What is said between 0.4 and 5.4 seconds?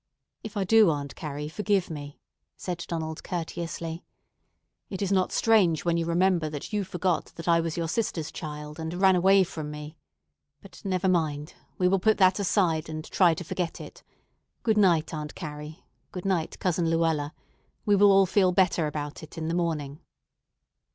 "If I do, Aunt Carrie, forgive me," said Donald courteously. "It is not